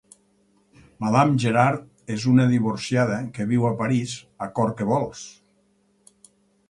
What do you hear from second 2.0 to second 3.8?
és una divorciada que viu a